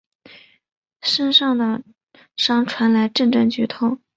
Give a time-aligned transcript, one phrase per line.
[1.03, 1.83] 身上的
[2.35, 4.01] 伤传来阵阵剧痛